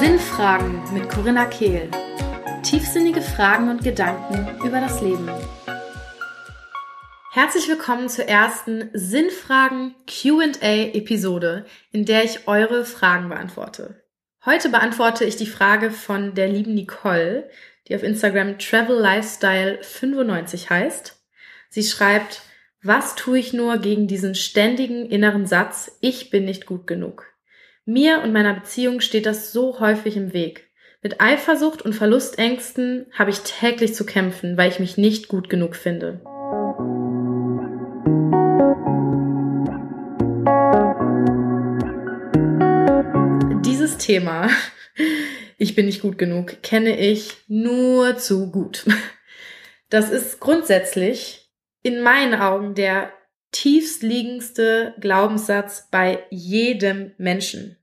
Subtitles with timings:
[0.00, 1.90] Sinnfragen mit Corinna Kehl.
[2.62, 5.28] Tiefsinnige Fragen und Gedanken über das Leben.
[7.32, 14.02] Herzlich willkommen zur ersten Sinnfragen QA-Episode, in der ich eure Fragen beantworte.
[14.46, 17.50] Heute beantworte ich die Frage von der lieben Nicole,
[17.88, 21.22] die auf Instagram Travel Lifestyle 95 heißt.
[21.68, 22.42] Sie schreibt,
[22.86, 27.24] was tue ich nur gegen diesen ständigen inneren Satz, ich bin nicht gut genug?
[27.86, 30.68] Mir und meiner Beziehung steht das so häufig im Weg.
[31.02, 35.76] Mit Eifersucht und Verlustängsten habe ich täglich zu kämpfen, weil ich mich nicht gut genug
[35.76, 36.20] finde.
[43.64, 44.50] Dieses Thema,
[45.56, 48.84] ich bin nicht gut genug, kenne ich nur zu gut.
[49.88, 51.43] Das ist grundsätzlich
[51.84, 53.12] in meinen Augen der
[53.52, 57.76] tiefstliegendste Glaubenssatz bei jedem Menschen.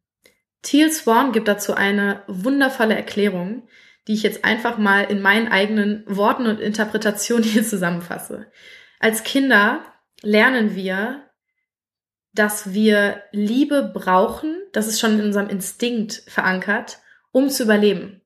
[0.63, 3.67] Thiel Swan gibt dazu eine wundervolle Erklärung,
[4.07, 8.51] die ich jetzt einfach mal in meinen eigenen Worten und Interpretationen hier zusammenfasse.
[8.99, 9.85] Als Kinder
[10.21, 11.29] lernen wir,
[12.33, 16.99] dass wir Liebe brauchen, das ist schon in unserem Instinkt verankert,
[17.31, 18.21] um zu überleben.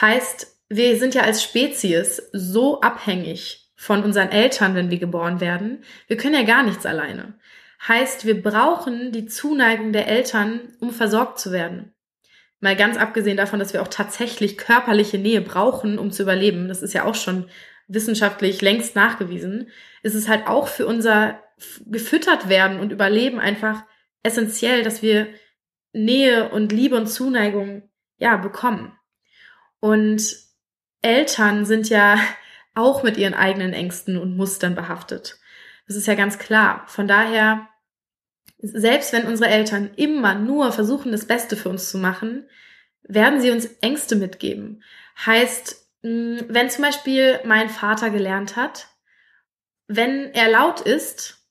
[0.00, 5.84] Heißt, wir sind ja als Spezies so abhängig von unseren Eltern, wenn wir geboren werden.
[6.08, 7.38] Wir können ja gar nichts alleine.
[7.86, 11.92] Heißt, wir brauchen die Zuneigung der Eltern, um versorgt zu werden.
[12.60, 16.68] Mal ganz abgesehen davon, dass wir auch tatsächlich körperliche Nähe brauchen, um zu überleben.
[16.68, 17.48] Das ist ja auch schon
[17.86, 19.68] wissenschaftlich längst nachgewiesen.
[20.02, 21.38] Ist es halt auch für unser
[21.86, 23.84] gefüttert werden und Überleben einfach
[24.22, 25.28] essentiell, dass wir
[25.92, 27.88] Nähe und Liebe und Zuneigung
[28.18, 28.92] ja bekommen.
[29.80, 30.36] Und
[31.02, 32.18] Eltern sind ja
[32.76, 35.38] auch mit ihren eigenen Ängsten und Mustern behaftet.
[35.86, 36.84] Das ist ja ganz klar.
[36.86, 37.68] Von daher,
[38.58, 42.48] selbst wenn unsere Eltern immer nur versuchen, das Beste für uns zu machen,
[43.02, 44.82] werden sie uns Ängste mitgeben.
[45.24, 48.88] Heißt, wenn zum Beispiel mein Vater gelernt hat,
[49.88, 51.46] wenn er laut ist,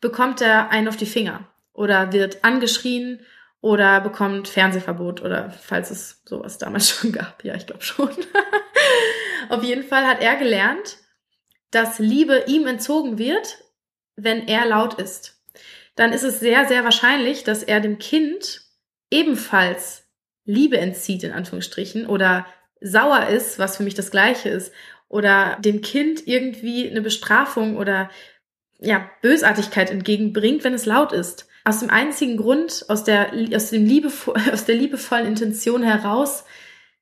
[0.00, 3.20] bekommt er einen auf die Finger oder wird angeschrien
[3.60, 7.44] oder bekommt Fernsehverbot oder falls es sowas damals schon gab.
[7.44, 8.10] Ja, ich glaube schon.
[9.48, 10.98] Auf jeden Fall hat er gelernt,
[11.70, 13.58] dass Liebe ihm entzogen wird,
[14.16, 15.40] wenn er laut ist.
[15.96, 18.62] Dann ist es sehr, sehr wahrscheinlich, dass er dem Kind
[19.10, 20.04] ebenfalls
[20.44, 22.46] Liebe entzieht, in Anführungsstrichen, oder
[22.80, 24.72] sauer ist, was für mich das Gleiche ist,
[25.08, 28.10] oder dem Kind irgendwie eine Bestrafung oder
[28.80, 31.48] ja, Bösartigkeit entgegenbringt, wenn es laut ist.
[31.64, 34.08] Aus dem einzigen Grund, aus der, aus dem Liebe,
[34.52, 36.44] aus der liebevollen Intention heraus,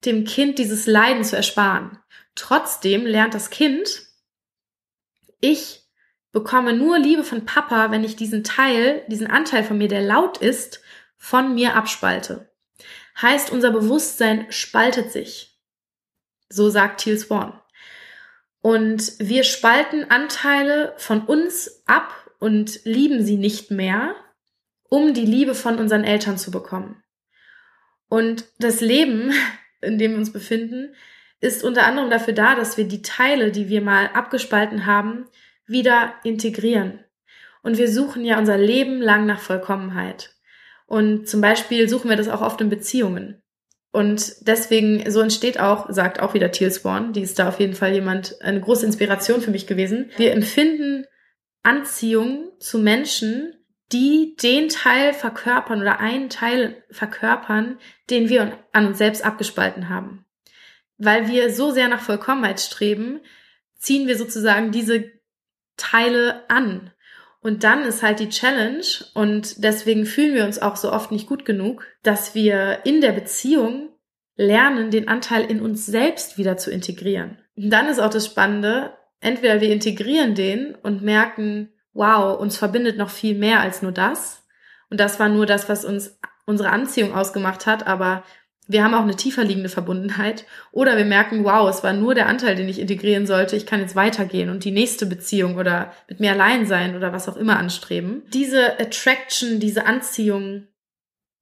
[0.05, 1.99] dem Kind dieses Leiden zu ersparen.
[2.35, 4.09] Trotzdem lernt das Kind,
[5.41, 5.83] ich
[6.33, 10.39] bekomme nur Liebe von Papa, wenn ich diesen Teil, diesen Anteil von mir, der laut
[10.39, 10.83] ist,
[11.17, 12.53] von mir abspalte.
[13.21, 15.59] Heißt, unser Bewusstsein spaltet sich.
[16.49, 17.61] So sagt Thiel Swan.
[18.69, 24.15] Und wir spalten Anteile von uns ab und lieben sie nicht mehr,
[24.91, 27.03] um die Liebe von unseren Eltern zu bekommen.
[28.11, 29.33] Und das Leben,
[29.81, 30.95] in dem wir uns befinden,
[31.41, 35.25] ist unter anderem dafür da, dass wir die Teile, die wir mal abgespalten haben,
[35.67, 37.03] wieder integrieren.
[37.63, 40.35] Und wir suchen ja unser Leben lang nach Vollkommenheit.
[40.85, 43.43] Und zum Beispiel suchen wir das auch oft in Beziehungen.
[43.91, 47.75] Und deswegen, so entsteht auch, sagt auch wieder Teal Swan, die ist da auf jeden
[47.75, 50.11] Fall jemand, eine große Inspiration für mich gewesen.
[50.17, 51.07] Wir empfinden
[51.63, 53.55] Anziehung zu Menschen,
[53.93, 57.79] die den Teil verkörpern oder einen Teil verkörpern,
[58.11, 60.27] den wir an uns selbst abgespalten haben
[60.99, 63.21] weil wir so sehr nach Vollkommenheit streben,
[63.77, 65.11] ziehen wir sozusagen diese
[65.77, 66.93] Teile an.
[67.49, 71.27] Und dann ist halt die Challenge, und deswegen fühlen wir uns auch so oft nicht
[71.27, 73.89] gut genug, dass wir in der Beziehung
[74.37, 77.39] lernen, den Anteil in uns selbst wieder zu integrieren.
[77.57, 82.99] Und dann ist auch das Spannende, entweder wir integrieren den und merken, wow, uns verbindet
[82.99, 84.47] noch viel mehr als nur das.
[84.91, 88.25] Und das war nur das, was uns unsere Anziehung ausgemacht hat, aber
[88.69, 90.45] wir haben auch eine tiefer liegende Verbundenheit.
[90.73, 93.57] Oder wir merken, wow, es war nur der Anteil, den ich integrieren sollte.
[93.57, 97.29] Ich kann jetzt weitergehen und die nächste Beziehung oder mit mir allein sein oder was
[97.31, 98.23] auch immer anstreben.
[98.35, 100.69] Diese Attraction, diese Anziehung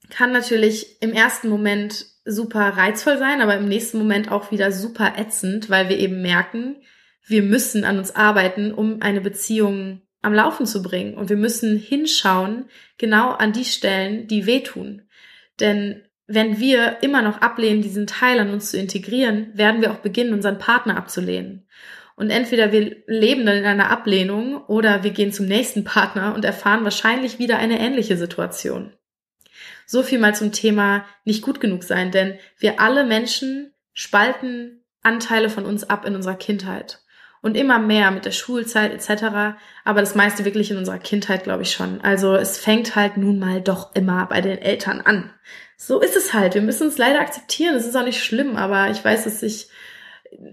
[0.09, 5.15] kann natürlich im ersten Moment super reizvoll sein, aber im nächsten Moment auch wieder super
[5.17, 6.77] ätzend, weil wir eben merken,
[7.27, 11.15] wir müssen an uns arbeiten, um eine Beziehung am Laufen zu bringen.
[11.15, 12.67] Und wir müssen hinschauen,
[12.99, 15.03] genau an die Stellen, die wehtun.
[15.59, 19.99] Denn wenn wir immer noch ablehnen, diesen Teil an uns zu integrieren, werden wir auch
[19.99, 21.67] beginnen, unseren Partner abzulehnen.
[22.17, 26.45] Und entweder wir leben dann in einer Ablehnung oder wir gehen zum nächsten Partner und
[26.45, 28.93] erfahren wahrscheinlich wieder eine ähnliche Situation.
[29.87, 35.51] So viel mal zum Thema nicht gut genug sein, denn wir alle Menschen spalten Anteile
[35.51, 37.03] von uns ab in unserer Kindheit.
[37.43, 39.57] Und immer mehr mit der Schulzeit etc.
[39.85, 42.01] Aber das meiste wirklich in unserer Kindheit, glaube ich schon.
[42.01, 45.33] Also es fängt halt nun mal doch immer bei den Eltern an.
[45.77, 46.55] So ist es halt.
[46.55, 47.75] Wir müssen es leider akzeptieren.
[47.75, 49.69] Es ist auch nicht schlimm, aber ich weiß, dass sich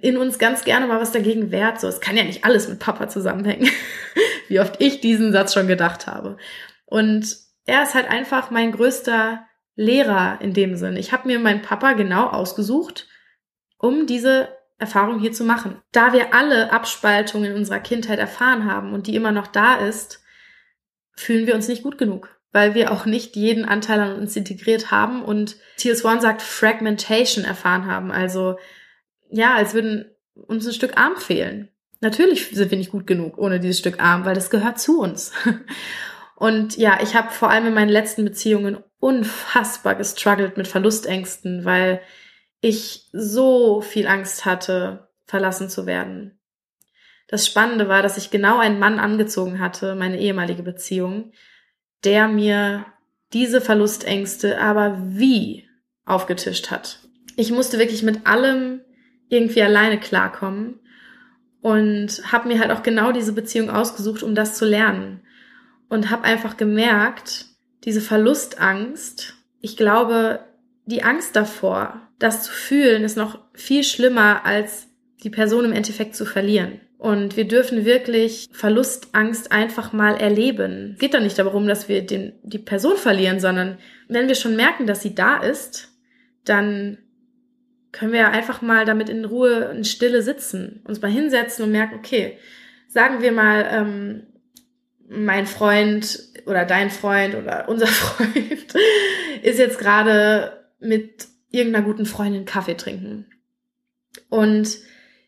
[0.01, 1.79] in uns ganz gerne mal was dagegen wehrt.
[1.79, 3.69] So, es kann ja nicht alles mit Papa zusammenhängen.
[4.47, 6.37] Wie oft ich diesen Satz schon gedacht habe.
[6.85, 10.97] Und er ist halt einfach mein größter Lehrer in dem Sinn.
[10.97, 13.07] Ich habe mir meinen Papa genau ausgesucht,
[13.77, 15.81] um diese Erfahrung hier zu machen.
[15.91, 20.21] Da wir alle Abspaltungen in unserer Kindheit erfahren haben und die immer noch da ist,
[21.15, 24.91] fühlen wir uns nicht gut genug, weil wir auch nicht jeden Anteil an uns integriert
[24.91, 28.11] haben und Teal Swan sagt Fragmentation erfahren haben.
[28.11, 28.57] Also
[29.29, 30.05] ja, als würden
[30.35, 31.69] uns ein Stück Arm fehlen.
[31.99, 35.33] Natürlich sind wir nicht gut genug ohne dieses Stück Arm, weil das gehört zu uns.
[36.35, 42.01] Und ja, ich habe vor allem in meinen letzten Beziehungen unfassbar gestruggelt mit Verlustängsten, weil
[42.61, 46.39] ich so viel Angst hatte, verlassen zu werden.
[47.27, 51.31] Das Spannende war, dass ich genau einen Mann angezogen hatte, meine ehemalige Beziehung,
[52.03, 52.85] der mir
[53.33, 55.67] diese Verlustängste aber wie
[56.05, 56.99] aufgetischt hat.
[57.35, 58.81] Ich musste wirklich mit allem
[59.29, 60.79] irgendwie alleine klarkommen
[61.61, 65.21] und habe mir halt auch genau diese Beziehung ausgesucht, um das zu lernen
[65.89, 67.45] und habe einfach gemerkt,
[67.83, 70.39] diese Verlustangst, ich glaube,
[70.85, 74.87] die Angst davor, das zu fühlen, ist noch viel schlimmer, als
[75.23, 76.81] die Person im Endeffekt zu verlieren.
[77.03, 80.91] Und wir dürfen wirklich Verlustangst einfach mal erleben.
[80.93, 83.77] Es geht doch nicht darum, dass wir den, die Person verlieren, sondern
[84.07, 85.89] wenn wir schon merken, dass sie da ist,
[86.45, 86.97] dann
[87.91, 91.95] können wir einfach mal damit in Ruhe, in Stille sitzen, uns mal hinsetzen und merken,
[91.95, 92.37] okay,
[92.87, 94.23] sagen wir mal, ähm,
[95.09, 98.75] mein Freund oder dein Freund oder unser Freund
[99.41, 103.25] ist jetzt gerade mit irgendeiner guten Freundin Kaffee trinken.
[104.29, 104.77] Und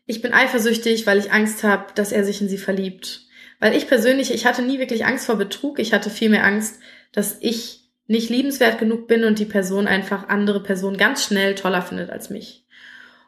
[0.06, 3.26] ich bin eifersüchtig, weil ich Angst habe, dass er sich in sie verliebt.
[3.58, 5.78] Weil ich persönlich, ich hatte nie wirklich Angst vor Betrug.
[5.78, 6.78] Ich hatte vielmehr Angst,
[7.12, 11.82] dass ich nicht liebenswert genug bin und die Person einfach andere Personen ganz schnell toller
[11.82, 12.64] findet als mich.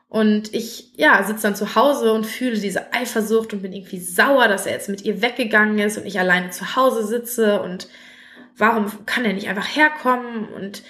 [0.08, 4.48] Und ich, ja, sitze dann zu Hause und fühle diese Eifersucht und bin irgendwie sauer,
[4.48, 7.88] dass er jetzt mit ihr weggegangen ist und ich alleine zu Hause sitze und
[8.56, 10.82] warum kann er nicht einfach herkommen und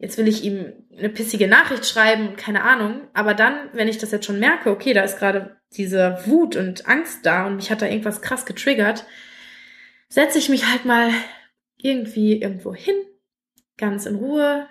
[0.00, 3.08] jetzt will ich ihm eine pissige Nachricht schreiben keine Ahnung.
[3.12, 6.88] Aber dann, wenn ich das jetzt schon merke, okay, da ist gerade diese Wut und
[6.88, 9.04] Angst da und mich hat da irgendwas krass getriggert,
[10.08, 11.10] setze ich mich halt mal
[11.76, 12.96] irgendwie irgendwo hin,
[13.76, 14.68] ganz in Ruhe,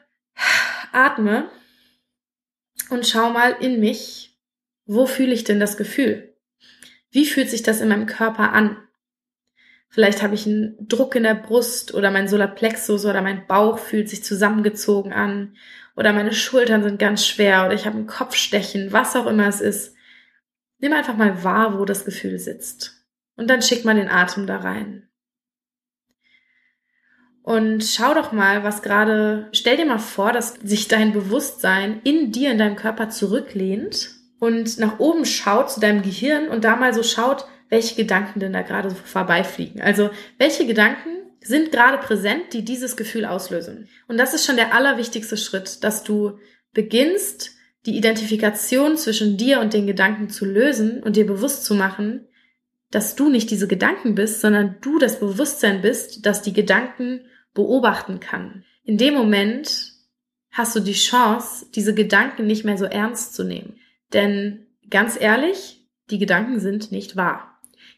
[0.92, 1.50] atme
[2.90, 4.38] und schau mal in mich,
[4.86, 6.36] wo fühle ich denn das Gefühl?
[7.12, 8.78] Wie fühlt sich das in meinem Körper an?
[9.90, 14.08] Vielleicht habe ich einen Druck in der Brust oder mein Solarplexus oder mein Bauch fühlt
[14.08, 15.56] sich zusammengezogen an
[15.96, 19.62] oder meine Schultern sind ganz schwer oder ich habe ein Kopfstechen, was auch immer es
[19.62, 19.96] ist.
[20.78, 23.04] Nimm einfach mal wahr, wo das Gefühl sitzt.
[23.36, 25.10] Und dann schick mal den Atem da rein.
[27.42, 32.32] Und schau doch mal, was gerade, stell dir mal vor, dass sich dein Bewusstsein in
[32.32, 36.94] dir, in deinem Körper zurücklehnt und nach oben schaut zu deinem Gehirn und da mal
[36.94, 39.82] so schaut, welche Gedanken denn da gerade so vorbeifliegen.
[39.82, 41.10] Also, welche Gedanken
[41.42, 43.88] sind gerade präsent, die dieses Gefühl auslösen.
[44.08, 46.38] Und das ist schon der allerwichtigste Schritt, dass du
[46.74, 47.52] beginnst,
[47.86, 52.28] die Identifikation zwischen dir und den Gedanken zu lösen und dir bewusst zu machen,
[52.92, 57.22] dass du nicht diese Gedanken bist, sondern du das Bewusstsein bist, dass die Gedanken
[57.54, 58.66] beobachten kann.
[58.84, 59.94] In dem Moment
[60.52, 63.78] hast du die Chance, diese Gedanken nicht mehr so ernst zu nehmen.
[64.14, 67.49] Denn ganz ehrlich, die Gedanken sind nicht wahr.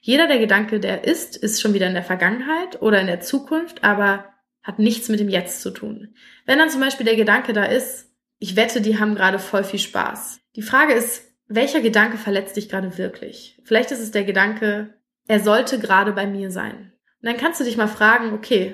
[0.03, 3.83] Jeder der Gedanke, der ist, ist schon wieder in der Vergangenheit oder in der Zukunft,
[3.83, 4.25] aber
[4.63, 6.15] hat nichts mit dem Jetzt zu tun.
[6.45, 9.79] Wenn dann zum Beispiel der Gedanke da ist, ich wette, die haben gerade voll viel
[9.79, 10.39] Spaß.
[10.55, 13.59] Die Frage ist, welcher Gedanke verletzt dich gerade wirklich?
[13.63, 14.95] Vielleicht ist es der Gedanke,
[15.27, 16.93] er sollte gerade bei mir sein.
[17.21, 18.73] Und dann kannst du dich mal fragen, okay,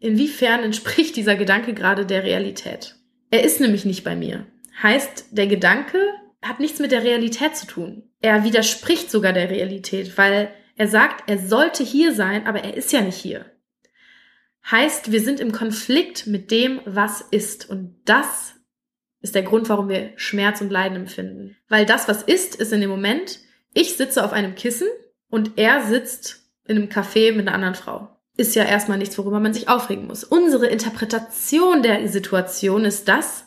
[0.00, 2.96] inwiefern entspricht dieser Gedanke gerade der Realität?
[3.30, 4.46] Er ist nämlich nicht bei mir.
[4.82, 5.98] Heißt, der Gedanke
[6.42, 8.07] hat nichts mit der Realität zu tun.
[8.20, 12.92] Er widerspricht sogar der Realität, weil er sagt, er sollte hier sein, aber er ist
[12.92, 13.46] ja nicht hier.
[14.70, 17.68] Heißt, wir sind im Konflikt mit dem, was ist.
[17.70, 18.54] Und das
[19.20, 21.56] ist der Grund, warum wir Schmerz und Leiden empfinden.
[21.68, 23.40] Weil das, was ist, ist in dem Moment,
[23.72, 24.88] ich sitze auf einem Kissen
[25.30, 29.40] und er sitzt in einem Café mit einer anderen Frau ist ja erstmal nichts, worüber
[29.40, 30.22] man sich aufregen muss.
[30.22, 33.46] Unsere Interpretation der Situation ist das,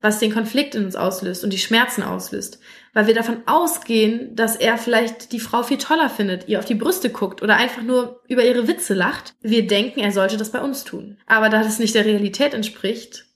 [0.00, 2.58] was den Konflikt in uns auslöst und die Schmerzen auslöst,
[2.94, 6.74] weil wir davon ausgehen, dass er vielleicht die Frau viel toller findet, ihr auf die
[6.74, 9.34] Brüste guckt oder einfach nur über ihre Witze lacht.
[9.42, 11.18] Wir denken, er sollte das bei uns tun.
[11.26, 13.26] Aber da das nicht der Realität entspricht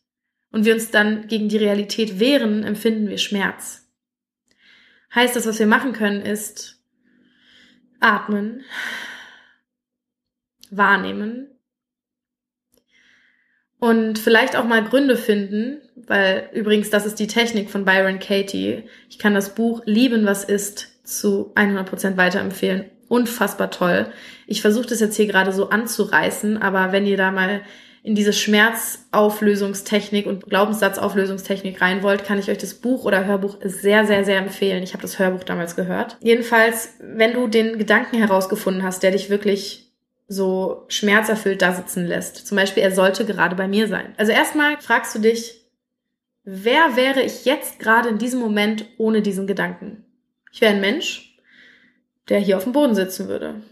[0.51, 3.87] und wir uns dann gegen die Realität wehren, empfinden wir Schmerz.
[5.15, 6.83] Heißt das, was wir machen können, ist
[8.01, 8.65] atmen,
[10.71, 11.49] wahrnehmen
[13.79, 18.85] und vielleicht auch mal Gründe finden, weil übrigens das ist die Technik von Byron Katie.
[19.09, 22.87] Ich kann das Buch Lieben, was ist zu 100% weiterempfehlen.
[23.09, 24.07] Unfassbar toll.
[24.47, 27.61] Ich versuche das jetzt hier gerade so anzureißen, aber wenn ihr da mal
[28.03, 34.07] in diese Schmerzauflösungstechnik und Glaubenssatzauflösungstechnik rein wollt, kann ich euch das Buch oder Hörbuch sehr,
[34.07, 34.83] sehr, sehr empfehlen.
[34.83, 36.19] Ich habe das Hörbuch damals gehört.
[36.21, 39.91] Jedenfalls, wenn du den Gedanken herausgefunden hast, der dich wirklich
[40.29, 42.47] so schmerzerfüllt da sitzen lässt.
[42.47, 44.15] Zum Beispiel, er sollte gerade bei mir sein.
[44.19, 45.64] Also erstmal fragst du dich,
[46.45, 50.05] wer wäre ich jetzt gerade in diesem Moment ohne diesen Gedanken?
[50.53, 51.37] Ich wäre ein Mensch,
[52.29, 53.63] der hier auf dem Boden sitzen würde.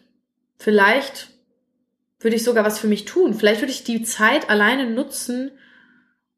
[0.58, 1.28] Vielleicht
[2.20, 3.34] würde ich sogar was für mich tun.
[3.34, 5.50] Vielleicht würde ich die Zeit alleine nutzen,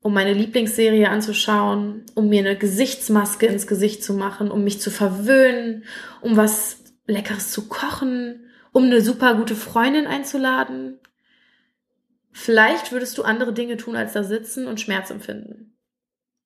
[0.00, 4.90] um meine Lieblingsserie anzuschauen, um mir eine Gesichtsmaske ins Gesicht zu machen, um mich zu
[4.90, 5.84] verwöhnen,
[6.20, 10.98] um was Leckeres zu kochen, um eine super gute Freundin einzuladen.
[12.32, 15.63] Vielleicht würdest du andere Dinge tun, als da sitzen und Schmerz empfinden.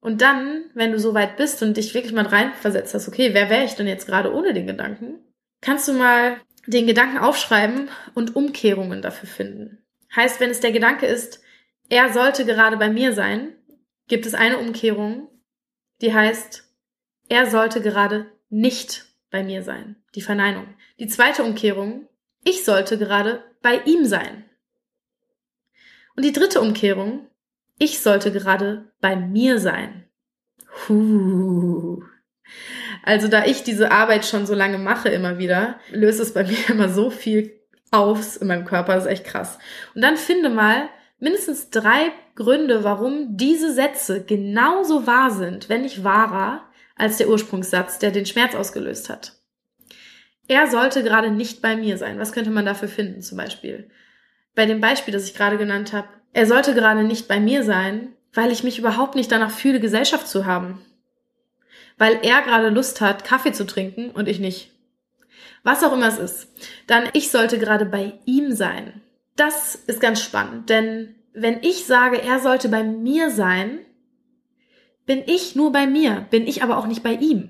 [0.01, 3.51] Und dann, wenn du so weit bist und dich wirklich mal reinversetzt hast, okay, wer
[3.51, 5.19] wäre ich denn jetzt gerade ohne den Gedanken?
[5.61, 9.85] Kannst du mal den Gedanken aufschreiben und Umkehrungen dafür finden.
[10.15, 11.41] Heißt, wenn es der Gedanke ist,
[11.89, 13.55] er sollte gerade bei mir sein,
[14.07, 15.29] gibt es eine Umkehrung,
[16.01, 16.65] die heißt,
[17.29, 19.97] er sollte gerade nicht bei mir sein.
[20.15, 20.67] Die Verneinung.
[20.99, 22.09] Die zweite Umkehrung
[22.45, 24.45] ich sollte gerade bei ihm sein.
[26.17, 27.29] Und die dritte Umkehrung,
[27.79, 30.05] ich sollte gerade bei mir sein.
[30.89, 32.03] Huh.
[33.03, 36.59] Also da ich diese Arbeit schon so lange mache immer wieder, löst es bei mir
[36.69, 37.59] immer so viel
[37.91, 39.59] aus in meinem Körper, das ist echt krass.
[39.95, 46.05] Und dann finde mal mindestens drei Gründe, warum diese Sätze genauso wahr sind, wenn nicht
[46.05, 46.63] wahrer,
[46.97, 49.33] als der Ursprungssatz, der den Schmerz ausgelöst hat.
[50.49, 52.19] Er sollte gerade nicht bei mir sein.
[52.19, 53.91] Was könnte man dafür finden zum Beispiel?
[54.55, 56.09] Bei dem Beispiel, das ich gerade genannt habe.
[56.39, 60.29] Er sollte gerade nicht bei mir sein, weil ich mich überhaupt nicht danach fühle, Gesellschaft
[60.29, 60.81] zu haben.
[61.97, 64.71] Weil er gerade Lust hat, Kaffee zu trinken und ich nicht.
[65.65, 66.47] Was auch immer es ist.
[66.87, 69.03] Dann, ich sollte gerade bei ihm sein.
[69.35, 73.81] Das ist ganz spannend, denn wenn ich sage, er sollte bei mir sein,
[75.07, 77.49] bin ich nur bei mir, bin ich aber auch nicht bei ihm.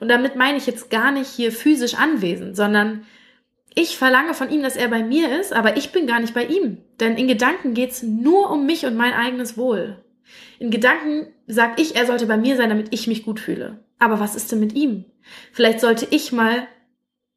[0.00, 3.04] Und damit meine ich jetzt gar nicht hier physisch anwesend, sondern
[3.74, 6.44] ich verlange von ihm, dass er bei mir ist, aber ich bin gar nicht bei
[6.44, 6.78] ihm.
[7.00, 10.02] Denn in Gedanken geht's nur um mich und mein eigenes Wohl.
[10.58, 13.84] In Gedanken sag ich, er sollte bei mir sein, damit ich mich gut fühle.
[13.98, 15.04] Aber was ist denn mit ihm?
[15.52, 16.68] Vielleicht sollte ich mal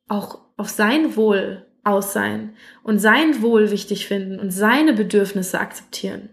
[0.07, 6.29] auch auf sein Wohl aus sein und sein Wohl wichtig finden und seine Bedürfnisse akzeptieren.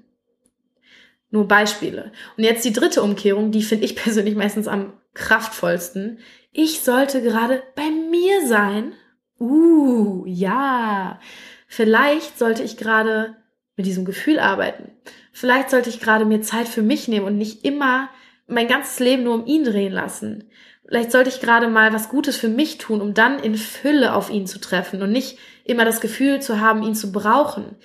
[1.31, 2.13] Nur Beispiele.
[2.37, 6.19] Und jetzt die dritte Umkehrung, die finde ich persönlich meistens am kraftvollsten.
[6.53, 8.93] Ich sollte gerade bei mir sein.
[9.39, 11.21] Uh, ja.
[11.67, 13.37] Vielleicht sollte ich gerade
[13.77, 14.93] mit diesem Gefühl arbeiten.
[15.33, 18.09] Vielleicht sollte ich gerade mir Zeit für mich nehmen und nicht immer
[18.47, 20.51] mein ganzes Leben nur um ihn drehen lassen.
[20.87, 24.31] Vielleicht sollte ich gerade mal was Gutes für mich tun, um dann in Fülle auf
[24.31, 27.77] ihn zu treffen und nicht immer das Gefühl zu haben, ihn zu brauchen.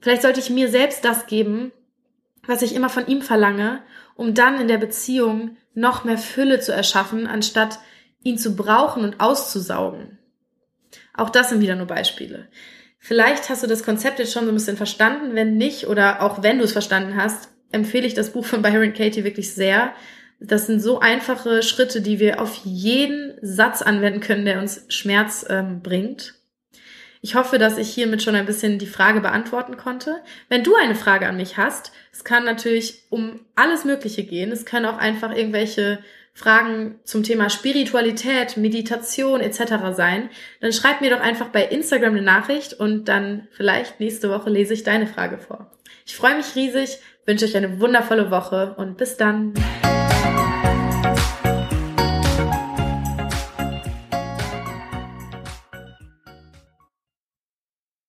[0.00, 1.72] Vielleicht sollte ich mir selbst das geben,
[2.46, 3.82] was ich immer von ihm verlange,
[4.16, 7.78] um dann in der Beziehung noch mehr Fülle zu erschaffen, anstatt
[8.22, 10.18] ihn zu brauchen und auszusaugen.
[11.14, 12.48] Auch das sind wieder nur Beispiele.
[12.98, 15.34] Vielleicht hast du das Konzept jetzt schon so ein bisschen verstanden.
[15.34, 18.92] Wenn nicht oder auch wenn du es verstanden hast, empfehle ich das Buch von Byron
[18.92, 19.94] Katie wirklich sehr.
[20.38, 25.44] Das sind so einfache Schritte, die wir auf jeden Satz anwenden können, der uns Schmerz
[25.48, 26.34] ähm, bringt.
[27.22, 30.22] Ich hoffe, dass ich hiermit schon ein bisschen die Frage beantworten konnte.
[30.48, 34.50] Wenn du eine Frage an mich hast, es kann natürlich um alles Mögliche gehen.
[34.52, 35.98] Es können auch einfach irgendwelche
[36.32, 39.92] Fragen zum Thema Spiritualität, Meditation etc.
[39.92, 44.50] sein, dann schreib mir doch einfach bei Instagram eine Nachricht und dann vielleicht nächste Woche
[44.50, 45.70] lese ich deine Frage vor.
[46.06, 49.54] Ich freue mich riesig, wünsche euch eine wundervolle Woche und bis dann.